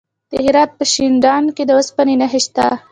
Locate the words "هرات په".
0.45-0.83